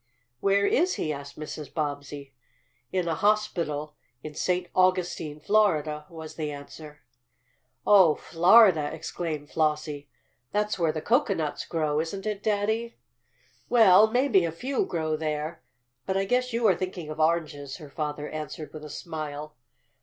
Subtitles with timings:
[0.39, 1.71] "Where is he?" asked Mrs.
[1.71, 2.33] Bobbsey.
[2.91, 4.65] "In a hospital in St.
[4.73, 7.01] Augustine, Florida," was the answer.
[7.85, 10.09] "Oh, Florida!" exclaimed Flossie.
[10.51, 12.95] "That's where the cocoanuts grow; isn't it, Daddy?"
[13.69, 15.61] "Well, maybe a few grow there,
[16.07, 19.55] but I guess you are thinking of oranges," her father answered with a smile.